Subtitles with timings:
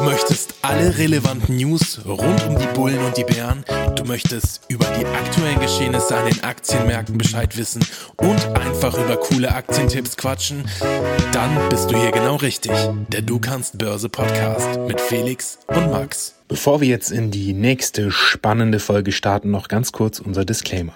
[0.00, 3.66] Du möchtest alle relevanten News rund um die Bullen und die Bären.
[3.96, 7.84] Du möchtest über die aktuellen Geschehnisse an den Aktienmärkten Bescheid wissen
[8.16, 10.64] und einfach über coole Aktientipps quatschen.
[11.32, 12.72] Dann bist du hier genau richtig.
[13.08, 16.34] Der Du kannst Börse Podcast mit Felix und Max.
[16.48, 20.94] Bevor wir jetzt in die nächste spannende Folge starten, noch ganz kurz unser Disclaimer.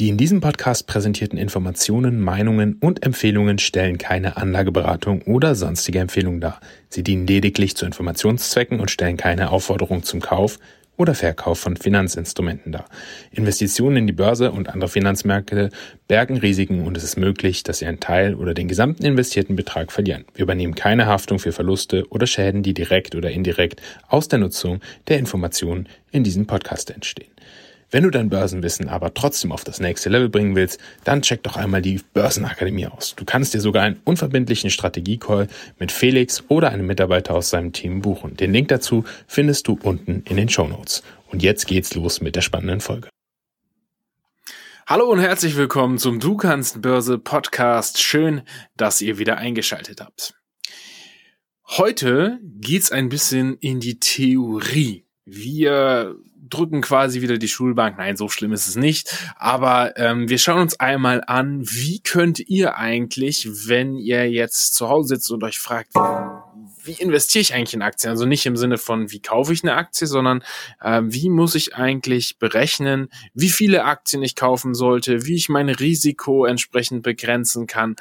[0.00, 6.40] Die in diesem Podcast präsentierten Informationen, Meinungen und Empfehlungen stellen keine Anlageberatung oder sonstige Empfehlung
[6.40, 6.58] dar.
[6.88, 10.58] Sie dienen lediglich zu Informationszwecken und stellen keine Aufforderung zum Kauf
[10.96, 12.86] oder Verkauf von Finanzinstrumenten dar.
[13.30, 15.68] Investitionen in die Börse und andere Finanzmärkte
[16.08, 19.92] bergen Risiken und es ist möglich, dass Sie einen Teil oder den gesamten investierten Betrag
[19.92, 20.24] verlieren.
[20.32, 24.80] Wir übernehmen keine Haftung für Verluste oder Schäden, die direkt oder indirekt aus der Nutzung
[25.08, 27.28] der Informationen in diesem Podcast entstehen.
[27.92, 31.56] Wenn du dein Börsenwissen aber trotzdem auf das nächste Level bringen willst, dann check doch
[31.56, 33.16] einmal die Börsenakademie aus.
[33.16, 35.48] Du kannst dir sogar einen unverbindlichen Strategiecall
[35.80, 38.36] mit Felix oder einem Mitarbeiter aus seinem Team buchen.
[38.36, 41.02] Den Link dazu findest du unten in den Show Notes.
[41.32, 43.08] Und jetzt geht's los mit der spannenden Folge.
[44.86, 48.00] Hallo und herzlich willkommen zum Du kannst Börse Podcast.
[48.00, 48.42] Schön,
[48.76, 50.34] dass ihr wieder eingeschaltet habt.
[51.66, 55.06] Heute geht's ein bisschen in die Theorie.
[55.24, 56.16] Wir
[56.48, 57.98] drücken quasi wieder die Schulbank.
[57.98, 59.14] Nein, so schlimm ist es nicht.
[59.36, 64.88] Aber ähm, wir schauen uns einmal an, wie könnt ihr eigentlich, wenn ihr jetzt zu
[64.88, 65.94] Hause sitzt und euch fragt,
[66.84, 68.10] wie investiere ich eigentlich in Aktien?
[68.10, 70.42] Also nicht im Sinne von, wie kaufe ich eine Aktie, sondern
[70.80, 75.68] äh, wie muss ich eigentlich berechnen, wie viele Aktien ich kaufen sollte, wie ich mein
[75.68, 77.96] Risiko entsprechend begrenzen kann.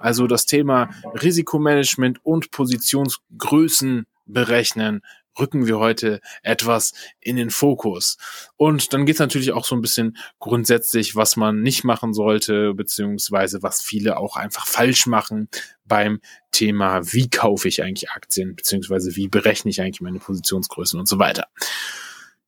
[0.00, 5.02] Also das Thema Risikomanagement und Positionsgrößen berechnen
[5.38, 8.18] rücken wir heute etwas in den Fokus.
[8.56, 12.74] Und dann geht es natürlich auch so ein bisschen grundsätzlich, was man nicht machen sollte,
[12.74, 15.48] beziehungsweise was viele auch einfach falsch machen
[15.84, 21.06] beim Thema, wie kaufe ich eigentlich Aktien, beziehungsweise wie berechne ich eigentlich meine Positionsgrößen und
[21.06, 21.48] so weiter.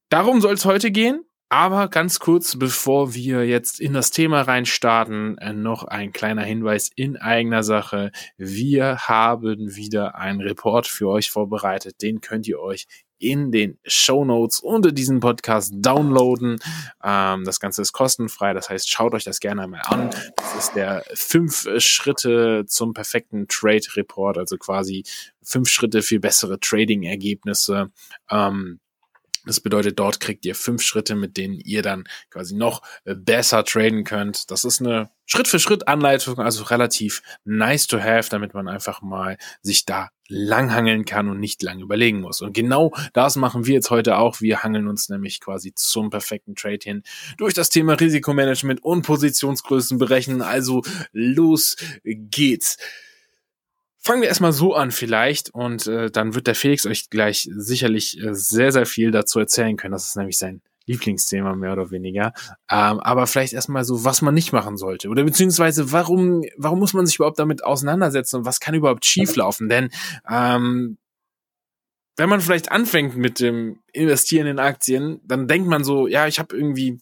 [0.09, 1.25] Darum soll es heute gehen.
[1.49, 6.91] Aber ganz kurz, bevor wir jetzt in das Thema reinstarten, äh, noch ein kleiner Hinweis
[6.97, 8.11] in eigener Sache.
[8.37, 12.03] Wir haben wieder einen Report für euch vorbereitet.
[12.03, 12.87] Den könnt ihr euch
[13.19, 16.59] in den Show Notes unter diesem Podcast downloaden.
[17.03, 20.11] Ähm, das Ganze ist kostenfrei, das heißt, schaut euch das gerne einmal an.
[20.37, 25.05] Das ist der fünf Schritte zum perfekten Trade Report, also quasi
[25.43, 27.91] fünf Schritte für bessere Trading-Ergebnisse.
[28.31, 28.81] Ähm,
[29.47, 33.65] das bedeutet, dort kriegt ihr fünf Schritte, mit denen ihr dann quasi noch äh, besser
[33.65, 34.51] traden könnt.
[34.51, 40.11] Das ist eine Schritt-für-Schritt-Anleitung, also relativ nice to have, damit man einfach mal sich da
[40.29, 42.41] langhangeln kann und nicht lang überlegen muss.
[42.41, 44.41] Und genau das machen wir jetzt heute auch.
[44.41, 47.03] Wir hangeln uns nämlich quasi zum perfekten Trade hin
[47.37, 50.43] durch das Thema Risikomanagement und Positionsgrößen berechnen.
[50.43, 50.83] Also
[51.13, 52.79] los geht's.
[54.05, 58.21] Fangen wir erstmal so an vielleicht und äh, dann wird der Felix euch gleich sicherlich
[58.21, 59.93] äh, sehr, sehr viel dazu erzählen können.
[59.93, 62.35] Das ist nämlich sein Lieblingsthema mehr oder weniger.
[62.71, 65.09] Ähm, aber vielleicht erstmal so, was man nicht machen sollte.
[65.09, 69.71] Oder beziehungsweise warum, warum muss man sich überhaupt damit auseinandersetzen und was kann überhaupt schieflaufen?
[69.71, 69.89] Denn
[70.29, 70.99] ähm,
[72.17, 76.39] wenn man vielleicht anfängt mit dem Investieren in Aktien, dann denkt man so, ja, ich
[76.39, 77.01] habe irgendwie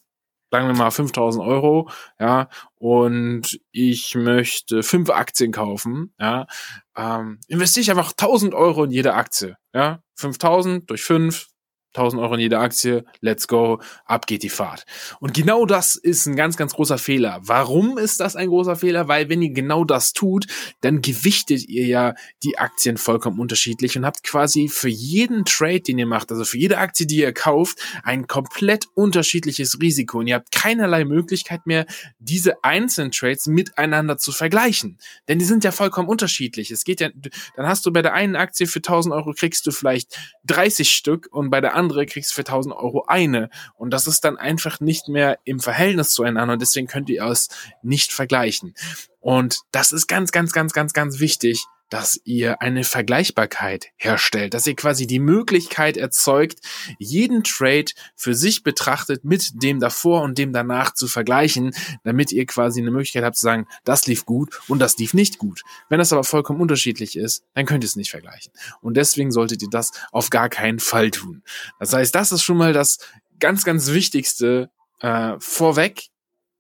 [0.53, 1.89] sagen wir mal 5000 Euro,
[2.21, 2.49] ja,
[2.79, 6.47] und ich möchte fünf Aktien kaufen, ja,
[6.95, 11.47] ähm, investiere ich einfach 1000 Euro in jede Aktie, ja, 5000 durch fünf
[11.95, 14.85] 1000 Euro in jede Aktie, let's go, ab geht die Fahrt.
[15.21, 17.41] Und genau das ist ein ganz, ganz großer Fehler.
[17.43, 19.09] Warum ist das ein großer Fehler?
[19.09, 20.47] Weil wenn ihr genau das tut,
[20.81, 25.99] dann gewichtet ihr ja die Aktien vollkommen unterschiedlich und habt quasi für jeden Trade, den
[25.99, 30.19] ihr macht, also für jede Aktie, die ihr kauft, ein komplett unterschiedliches Risiko.
[30.19, 31.87] Und ihr habt keinerlei Möglichkeit mehr,
[32.19, 34.99] diese einzelnen Trades miteinander zu vergleichen.
[35.29, 36.71] Denn die sind ja vollkommen unterschiedlich.
[36.71, 37.11] Es geht ja,
[37.57, 41.29] dann hast du bei der einen Aktie für 1000 Euro kriegst du vielleicht 30 Stück
[41.31, 43.51] und bei der andere kriegst für 1000 Euro eine.
[43.75, 47.49] Und das ist dann einfach nicht mehr im Verhältnis zueinander und deswegen könnt ihr es
[47.83, 48.75] nicht vergleichen.
[49.21, 54.67] Und das ist ganz, ganz, ganz, ganz, ganz wichtig, dass ihr eine Vergleichbarkeit herstellt, dass
[54.67, 56.61] ihr quasi die Möglichkeit erzeugt,
[56.99, 62.47] jeden Trade für sich betrachtet mit dem davor und dem danach zu vergleichen, damit ihr
[62.47, 65.61] quasi eine Möglichkeit habt zu sagen, das lief gut und das lief nicht gut.
[65.91, 68.55] Wenn das aber vollkommen unterschiedlich ist, dann könnt ihr es nicht vergleichen.
[68.81, 71.43] Und deswegen solltet ihr das auf gar keinen Fall tun.
[71.79, 73.01] Das heißt, das ist schon mal das
[73.39, 76.09] ganz, ganz Wichtigste äh, vorweg,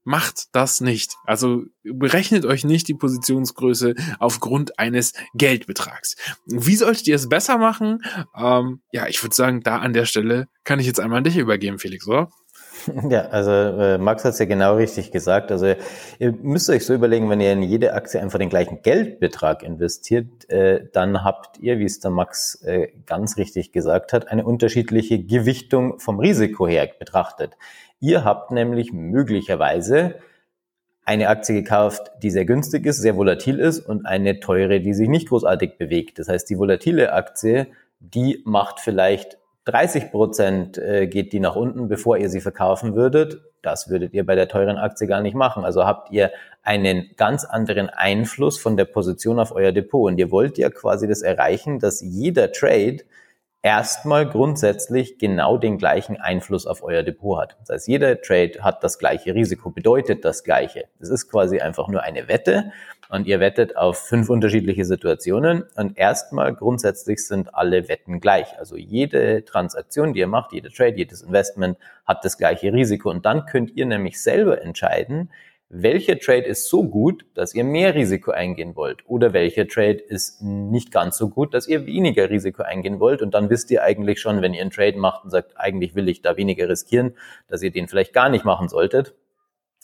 [0.05, 1.15] Macht das nicht.
[1.25, 6.17] Also berechnet euch nicht die Positionsgröße aufgrund eines Geldbetrags.
[6.47, 8.03] Wie solltet ihr es besser machen?
[8.37, 11.37] Ähm, ja, ich würde sagen, da an der Stelle kann ich jetzt einmal an dich
[11.37, 12.31] übergeben, Felix, oder?
[13.09, 15.51] Ja, also äh, Max hat es ja genau richtig gesagt.
[15.51, 15.75] Also
[16.19, 20.49] ihr müsst euch so überlegen, wenn ihr in jede Aktie einfach den gleichen Geldbetrag investiert,
[20.51, 25.23] äh, dann habt ihr, wie es der Max äh, ganz richtig gesagt hat, eine unterschiedliche
[25.23, 27.57] Gewichtung vom Risiko her betrachtet.
[28.01, 30.17] Ihr habt nämlich möglicherweise
[31.05, 35.09] eine Aktie gekauft, die sehr günstig ist, sehr volatil ist und eine teure, die sich
[35.09, 36.19] nicht großartig bewegt.
[36.19, 37.67] Das heißt, die volatile Aktie,
[37.99, 43.43] die macht vielleicht 30 Prozent äh, geht die nach unten, bevor ihr sie verkaufen würdet.
[43.63, 45.65] Das würdet ihr bei der teuren Aktie gar nicht machen.
[45.65, 46.33] Also habt ihr
[46.65, 50.11] einen ganz anderen Einfluss von der Position auf euer Depot.
[50.11, 52.99] Und ihr wollt ja quasi das erreichen, dass jeder Trade
[53.63, 57.57] erstmal grundsätzlich genau den gleichen Einfluss auf euer Depot hat.
[57.61, 60.85] Das heißt, jeder Trade hat das gleiche Risiko, bedeutet das gleiche.
[60.99, 62.73] Es ist quasi einfach nur eine Wette
[63.09, 68.59] und ihr wettet auf fünf unterschiedliche Situationen und erstmal grundsätzlich sind alle Wetten gleich.
[68.59, 73.25] Also jede Transaktion, die ihr macht, jeder Trade, jedes Investment hat das gleiche Risiko und
[73.25, 75.31] dann könnt ihr nämlich selber entscheiden,
[75.75, 80.43] welcher Trade ist so gut, dass ihr mehr Risiko eingehen wollt oder welcher Trade ist
[80.43, 84.21] nicht ganz so gut, dass ihr weniger Risiko eingehen wollt und dann wisst ihr eigentlich
[84.21, 87.15] schon, wenn ihr einen Trade macht und sagt, eigentlich will ich da weniger riskieren,
[87.49, 89.15] dass ihr den vielleicht gar nicht machen solltet.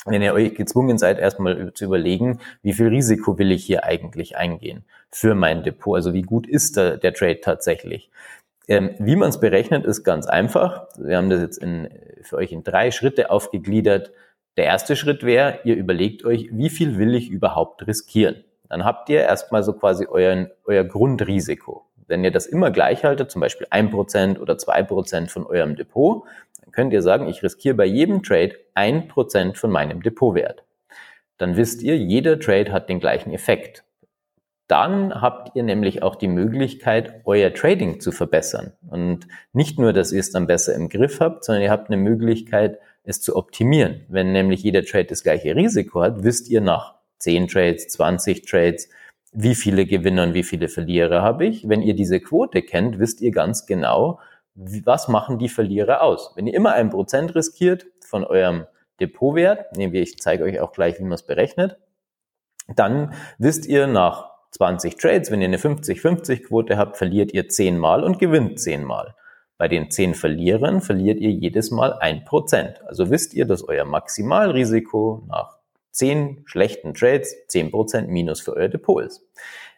[0.04, 4.36] Wenn ihr euch gezwungen seid, erstmal zu überlegen, wie viel Risiko will ich hier eigentlich
[4.36, 8.10] eingehen für mein Depot, also wie gut ist der, der Trade tatsächlich.
[8.68, 10.86] Ähm, wie man es berechnet, ist ganz einfach.
[10.98, 11.88] Wir haben das jetzt in,
[12.20, 14.12] für euch in drei Schritte aufgegliedert
[14.58, 18.44] der erste Schritt wäre, ihr überlegt euch, wie viel will ich überhaupt riskieren?
[18.68, 21.86] Dann habt ihr erstmal so quasi euren, euer Grundrisiko.
[22.08, 25.76] Wenn ihr das immer gleich haltet, zum Beispiel ein Prozent oder zwei Prozent von eurem
[25.76, 26.24] Depot,
[26.60, 30.64] dann könnt ihr sagen, ich riskiere bei jedem Trade ein Prozent von meinem Depotwert.
[31.38, 33.84] Dann wisst ihr, jeder Trade hat den gleichen Effekt.
[34.66, 38.72] Dann habt ihr nämlich auch die Möglichkeit, euer Trading zu verbessern.
[38.90, 41.96] Und nicht nur, dass ihr es dann besser im Griff habt, sondern ihr habt eine
[41.96, 44.04] Möglichkeit, es zu optimieren.
[44.08, 48.88] Wenn nämlich jeder Trade das gleiche Risiko hat, wisst ihr nach 10 Trades, 20 Trades,
[49.32, 51.68] wie viele Gewinner und wie viele Verlierer habe ich.
[51.68, 54.20] Wenn ihr diese Quote kennt, wisst ihr ganz genau,
[54.54, 56.32] was machen die Verlierer aus.
[56.36, 58.66] Wenn ihr immer ein Prozent riskiert von eurem
[59.00, 61.78] Depotwert, nehmen wir, ich zeige euch auch gleich, wie man es berechnet,
[62.74, 67.78] dann wisst ihr nach 20 Trades, wenn ihr eine 50-50 Quote habt, verliert ihr 10
[67.78, 69.14] Mal und gewinnt 10 Mal.
[69.58, 72.80] Bei den zehn Verlierern verliert ihr jedes Mal ein Prozent.
[72.86, 75.58] Also wisst ihr, dass euer Maximalrisiko nach
[75.90, 79.26] zehn schlechten Trades zehn Prozent minus für euer Depot ist.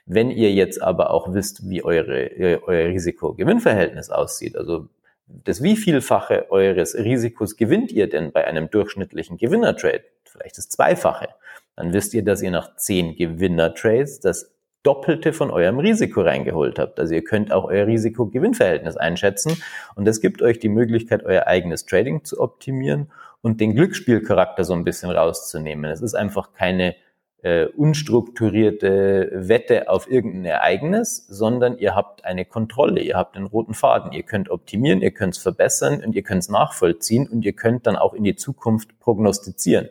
[0.05, 4.89] Wenn ihr jetzt aber auch wisst, wie eure, euer Risiko-Gewinn-Verhältnis aussieht, also
[5.27, 10.03] das wievielfache eures Risikos gewinnt ihr denn bei einem durchschnittlichen Gewinner-Trade?
[10.25, 11.29] Vielleicht das Zweifache.
[11.77, 16.99] Dann wisst ihr, dass ihr nach zehn Gewinner-Trades das Doppelte von eurem Risiko reingeholt habt.
[16.99, 19.63] Also ihr könnt auch euer Risiko-Gewinn-Verhältnis einschätzen
[19.95, 23.11] und das gibt euch die Möglichkeit, euer eigenes Trading zu optimieren
[23.43, 25.91] und den Glücksspielcharakter so ein bisschen rauszunehmen.
[25.91, 26.95] Es ist einfach keine
[27.43, 33.75] äh, unstrukturierte Wette auf irgendein Ereignis, sondern ihr habt eine Kontrolle, ihr habt einen roten
[33.75, 37.55] Faden, ihr könnt optimieren, ihr könnt es verbessern und ihr könnt es nachvollziehen und ihr
[37.55, 39.89] könnt dann auch in die Zukunft prognostizieren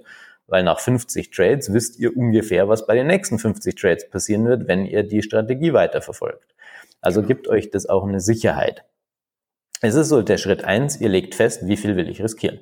[0.50, 4.68] weil nach 50 Trades wisst ihr ungefähr, was bei den nächsten 50 Trades passieren wird,
[4.68, 6.56] wenn ihr die Strategie weiterverfolgt.
[7.02, 8.84] Also gibt euch das auch eine Sicherheit.
[9.82, 12.60] Es ist so der Schritt eins: ihr legt fest, wie viel will ich riskieren.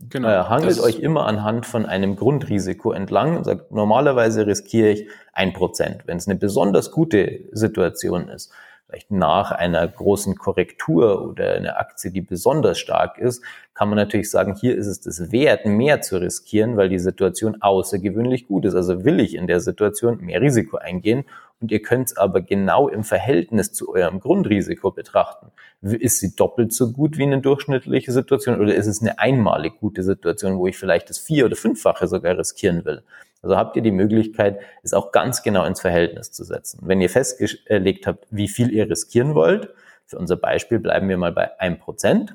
[0.00, 0.28] Genau.
[0.28, 5.52] Äh, hangelt euch immer anhand von einem Grundrisiko entlang und sagt, normalerweise riskiere ich ein
[5.52, 6.02] Prozent.
[6.06, 8.52] Wenn es eine besonders gute Situation ist,
[8.86, 14.30] vielleicht nach einer großen Korrektur oder eine Aktie, die besonders stark ist, kann man natürlich
[14.30, 18.74] sagen, hier ist es das wert, mehr zu riskieren, weil die Situation außergewöhnlich gut ist.
[18.74, 21.24] Also will ich in der Situation mehr Risiko eingehen
[21.60, 25.50] und ihr könnt es aber genau im Verhältnis zu eurem Grundrisiko betrachten.
[25.82, 30.02] Ist sie doppelt so gut wie eine durchschnittliche Situation oder ist es eine einmalig gute
[30.02, 33.02] Situation, wo ich vielleicht das vier- oder fünffache sogar riskieren will?
[33.42, 36.80] Also habt ihr die Möglichkeit, es auch ganz genau ins Verhältnis zu setzen.
[36.82, 39.68] Wenn ihr festgelegt habt, wie viel ihr riskieren wollt,
[40.06, 42.34] für unser Beispiel bleiben wir mal bei einem Prozent,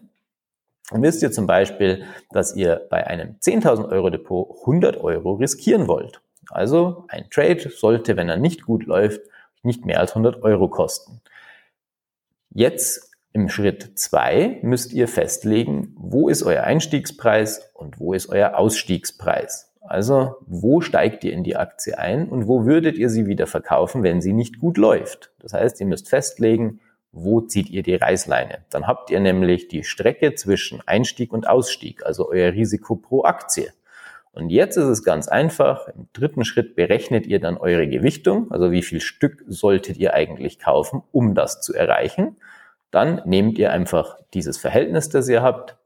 [0.91, 5.87] dann wisst ihr zum Beispiel, dass ihr bei einem 10.000 Euro Depot 100 Euro riskieren
[5.87, 6.21] wollt.
[6.49, 9.21] Also ein Trade sollte, wenn er nicht gut läuft,
[9.63, 11.21] nicht mehr als 100 Euro kosten.
[12.49, 18.57] Jetzt im Schritt zwei müsst ihr festlegen, wo ist euer Einstiegspreis und wo ist euer
[18.57, 19.71] Ausstiegspreis.
[19.81, 24.03] Also, wo steigt ihr in die Aktie ein und wo würdet ihr sie wieder verkaufen,
[24.03, 25.31] wenn sie nicht gut läuft?
[25.39, 26.79] Das heißt, ihr müsst festlegen,
[27.11, 28.59] wo zieht ihr die Reißleine?
[28.69, 33.71] Dann habt ihr nämlich die Strecke zwischen Einstieg und Ausstieg, also euer Risiko pro Aktie.
[34.31, 35.87] Und jetzt ist es ganz einfach.
[35.87, 40.59] Im dritten Schritt berechnet ihr dann eure Gewichtung, also wie viel Stück solltet ihr eigentlich
[40.59, 42.37] kaufen, um das zu erreichen.
[42.91, 45.77] Dann nehmt ihr einfach dieses Verhältnis, das ihr habt,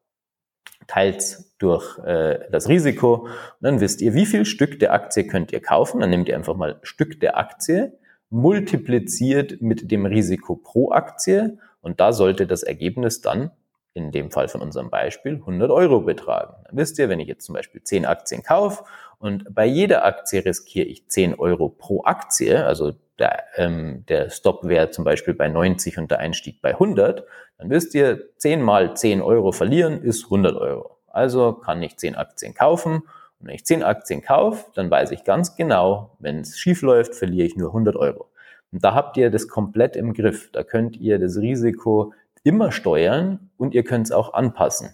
[0.88, 5.52] teilt durch äh, das Risiko und dann wisst ihr, wie viel Stück der Aktie könnt
[5.54, 6.02] ihr kaufen.
[6.02, 7.98] Dann nehmt ihr einfach mal Stück der Aktie,
[8.30, 13.52] multipliziert mit dem Risiko pro Aktie und da sollte das Ergebnis dann
[13.94, 16.56] in dem Fall von unserem Beispiel 100 Euro betragen.
[16.66, 18.84] Dann wisst ihr, wenn ich jetzt zum Beispiel 10 Aktien kaufe
[19.20, 24.68] und bei jeder Aktie riskiere ich 10 Euro pro Aktie, also der, ähm, der Stop
[24.68, 27.24] wäre zum Beispiel bei 90 und der Einstieg bei 100,
[27.58, 30.98] dann wisst ihr, 10 mal 10 Euro verlieren ist 100 Euro.
[31.08, 33.04] Also kann ich 10 Aktien kaufen
[33.40, 37.14] und wenn ich 10 Aktien kaufe, dann weiß ich ganz genau, wenn es schief läuft,
[37.14, 38.30] verliere ich nur 100 Euro.
[38.72, 40.50] Und da habt ihr das komplett im Griff.
[40.52, 44.94] Da könnt ihr das Risiko immer steuern und ihr könnt es auch anpassen.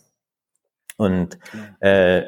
[0.98, 1.40] Und
[1.80, 2.24] äh,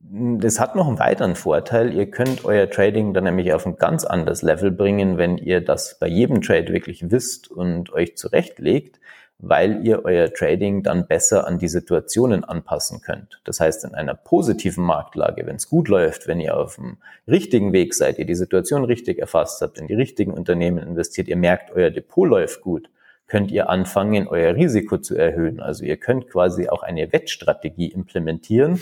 [0.00, 1.94] das hat noch einen weiteren Vorteil.
[1.94, 5.98] Ihr könnt euer Trading dann nämlich auf ein ganz anderes Level bringen, wenn ihr das
[5.98, 9.00] bei jedem Trade wirklich wisst und euch zurechtlegt,
[9.38, 13.40] weil ihr euer Trading dann besser an die Situationen anpassen könnt.
[13.44, 17.72] Das heißt, in einer positiven Marktlage, wenn es gut läuft, wenn ihr auf dem richtigen
[17.72, 21.70] Weg seid, ihr die Situation richtig erfasst habt, in die richtigen Unternehmen investiert, ihr merkt,
[21.72, 22.90] euer Depot läuft gut,
[23.32, 25.58] könnt ihr anfangen, euer Risiko zu erhöhen.
[25.58, 28.78] Also ihr könnt quasi auch eine Wettstrategie implementieren.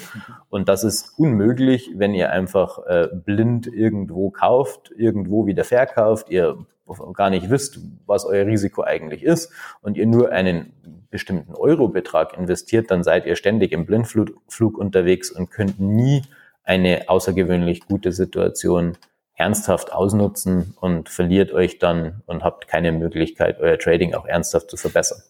[0.49, 6.67] Und das ist unmöglich, wenn ihr einfach äh, blind irgendwo kauft, irgendwo wieder verkauft, ihr
[7.15, 9.53] gar nicht wisst, was euer Risiko eigentlich ist
[9.83, 10.73] und ihr nur einen
[11.13, 16.23] bestimmten Eurobetrag investiert, dann seid ihr ständig im Blindflug unterwegs und könnt nie
[16.65, 18.97] eine außergewöhnlich gute Situation
[19.41, 24.77] ernsthaft ausnutzen und verliert euch dann und habt keine Möglichkeit, euer Trading auch ernsthaft zu
[24.77, 25.23] verbessern.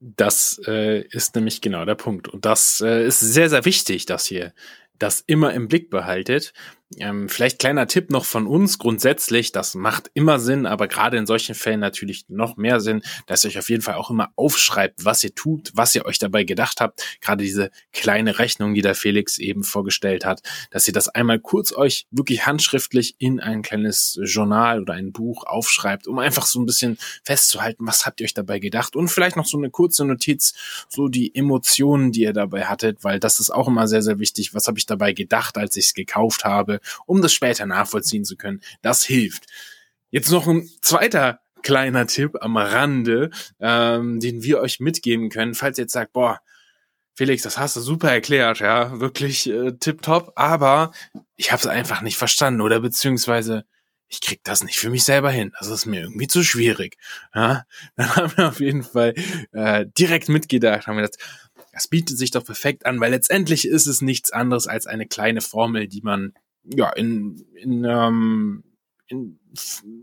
[0.00, 2.26] Das äh, ist nämlich genau der Punkt.
[2.26, 4.52] Und das äh, ist sehr, sehr wichtig, dass ihr
[4.98, 6.52] das immer im Blick behaltet.
[6.98, 11.26] Ähm, vielleicht kleiner Tipp noch von uns grundsätzlich, das macht immer Sinn, aber gerade in
[11.26, 15.04] solchen Fällen natürlich noch mehr Sinn, dass ihr euch auf jeden Fall auch immer aufschreibt,
[15.04, 17.04] was ihr tut, was ihr euch dabei gedacht habt.
[17.20, 20.42] Gerade diese kleine Rechnung, die der Felix eben vorgestellt hat,
[20.72, 25.44] dass ihr das einmal kurz euch wirklich handschriftlich in ein kleines Journal oder ein Buch
[25.44, 29.36] aufschreibt, um einfach so ein bisschen festzuhalten, was habt ihr euch dabei gedacht und vielleicht
[29.36, 30.54] noch so eine kurze Notiz,
[30.88, 34.54] so die Emotionen, die ihr dabei hattet, weil das ist auch immer sehr, sehr wichtig.
[34.54, 36.79] Was habe ich dabei gedacht, als ich es gekauft habe?
[37.06, 38.60] Um das später nachvollziehen zu können.
[38.82, 39.46] Das hilft.
[40.10, 45.78] Jetzt noch ein zweiter kleiner Tipp am Rande, ähm, den wir euch mitgeben können, falls
[45.78, 46.40] ihr jetzt sagt, boah,
[47.14, 50.92] Felix, das hast du super erklärt, ja, wirklich äh, tipptopp, aber
[51.36, 53.64] ich habe es einfach nicht verstanden oder beziehungsweise
[54.08, 55.52] ich krieg das nicht für mich selber hin.
[55.58, 56.96] Das ist mir irgendwie zu schwierig.
[57.34, 57.64] Ja,
[57.96, 59.14] dann haben wir auf jeden Fall
[59.52, 61.18] äh, direkt mitgedacht, haben wir das,
[61.72, 65.40] das bietet sich doch perfekt an, weil letztendlich ist es nichts anderes als eine kleine
[65.40, 66.32] Formel, die man
[66.64, 68.64] ja, in, in, ähm,
[69.06, 69.38] in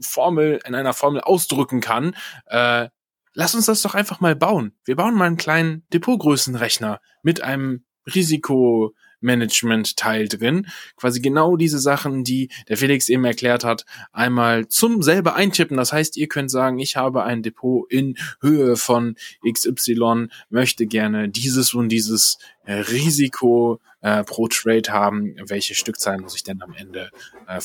[0.02, 2.16] Formel, in einer Formel ausdrücken kann,
[2.48, 2.90] äh,
[3.34, 4.74] lass uns das doch einfach mal bauen.
[4.84, 10.68] Wir bauen mal einen kleinen Depotgrößenrechner mit einem Risiko, Management-Teil drin.
[10.96, 15.78] Quasi genau diese Sachen, die der Felix eben erklärt hat, einmal zum selber eintippen.
[15.78, 19.16] Das heißt, ihr könnt sagen, ich habe ein Depot in Höhe von
[19.50, 25.36] XY, möchte gerne dieses und dieses äh, Risiko äh, pro Trade haben.
[25.48, 27.12] Welche Stückzahl muss ich denn am Ende
[27.48, 27.60] äh,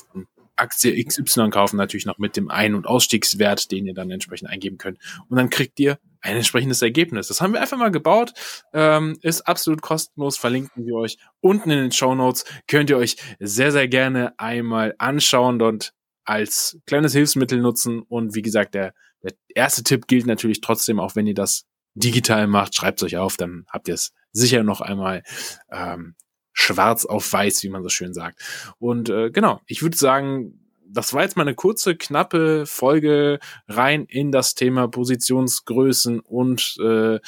[0.62, 4.78] Aktie XY kaufen, natürlich noch mit dem Ein- und Ausstiegswert, den ihr dann entsprechend eingeben
[4.78, 4.99] könnt.
[5.28, 7.28] Und dann kriegt ihr ein entsprechendes Ergebnis.
[7.28, 8.33] Das haben wir einfach mal gebaut,
[8.73, 12.45] ähm, ist absolut kostenlos, verlinken wir euch unten in den Show Notes.
[12.69, 15.92] Könnt ihr euch sehr, sehr gerne einmal anschauen und
[16.25, 18.00] als kleines Hilfsmittel nutzen.
[18.02, 21.64] Und wie gesagt, der, der erste Tipp gilt natürlich trotzdem, auch wenn ihr das
[21.95, 25.23] digital macht, schreibt es euch auf, dann habt ihr es sicher noch einmal
[25.71, 26.14] ähm,
[26.52, 28.40] schwarz auf weiß, wie man so schön sagt.
[28.78, 30.59] Und äh, genau, ich würde sagen,
[30.92, 37.18] das war jetzt mal eine kurze, knappe Folge rein in das Thema Positionsgrößen und äh,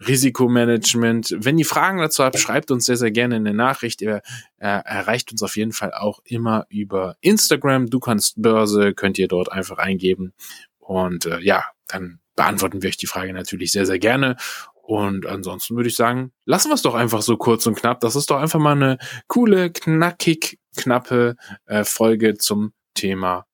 [0.00, 1.36] Risikomanagement.
[1.38, 4.00] Wenn ihr Fragen dazu habt, schreibt uns sehr, sehr gerne eine Nachricht.
[4.00, 4.22] Ihr
[4.58, 7.90] äh, erreicht uns auf jeden Fall auch immer über Instagram.
[7.90, 10.32] Du kannst Börse, könnt ihr dort einfach eingeben.
[10.78, 14.36] Und äh, ja, dann beantworten wir euch die Frage natürlich sehr, sehr gerne.
[14.82, 18.00] Und ansonsten würde ich sagen, lassen wir es doch einfach so kurz und knapp.
[18.00, 18.98] Das ist doch einfach mal eine
[19.28, 21.36] coole, knackig, knappe
[21.66, 23.46] äh, Folge zum Thema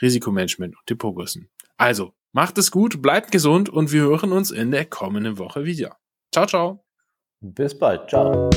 [0.00, 1.48] Risikomanagement und Depotgrößen.
[1.76, 5.96] Also, macht es gut, bleibt gesund und wir hören uns in der kommenden Woche wieder.
[6.32, 6.84] Ciao, ciao.
[7.40, 8.08] Bis bald.
[8.08, 8.48] Ciao.